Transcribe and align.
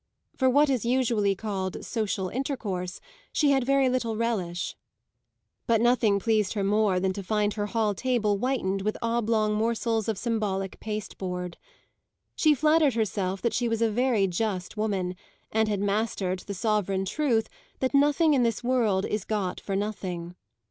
For 0.35 0.49
what 0.49 0.67
is 0.71 0.83
usually 0.83 1.35
called 1.35 1.85
social 1.85 2.29
intercourse 2.29 2.99
she 3.31 3.51
had 3.51 3.63
very 3.63 3.87
little 3.87 4.17
relish; 4.17 4.75
but 5.67 5.79
nothing 5.79 6.19
pleased 6.19 6.53
her 6.53 6.63
more 6.63 6.99
than 6.99 7.13
to 7.13 7.21
find 7.21 7.53
her 7.53 7.67
hall 7.67 7.93
table 7.93 8.37
whitened 8.39 8.81
with 8.81 8.97
oblong 9.03 9.53
morsels 9.53 10.09
of 10.09 10.17
symbolic 10.17 10.79
pasteboard. 10.79 11.55
She 12.35 12.55
flattered 12.55 12.95
herself 12.95 13.43
that 13.43 13.53
she 13.53 13.69
was 13.69 13.79
a 13.83 13.91
very 13.91 14.25
just 14.25 14.75
woman, 14.75 15.15
and 15.51 15.69
had 15.69 15.79
mastered 15.81 16.39
the 16.39 16.55
sovereign 16.55 17.05
truth 17.05 17.47
that 17.77 17.93
nothing 17.93 18.33
in 18.33 18.41
this 18.41 18.63
world 18.63 19.05
is 19.05 19.23
got 19.23 19.59
for 19.59 19.75
nothing. 19.75 20.33